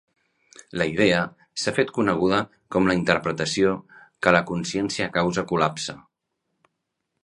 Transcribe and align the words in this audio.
La 0.81 0.87
idea 0.91 1.19
s'ha 1.63 1.73
fet 1.75 1.91
coneguda 1.99 2.41
com 2.77 2.89
la 2.93 2.97
interpretació 3.03 3.77
que 4.25 4.37
la 4.39 4.45
consciència 4.53 5.11
causa 5.21 5.49
col·lapse. 5.55 6.01